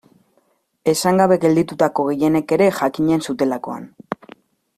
Esan 0.93 1.21
gabe 1.21 1.37
gelditutako 1.43 2.07
gehienek 2.09 2.55
ere 2.59 2.71
jakinen 2.79 3.23
zutelakoan. 3.29 3.87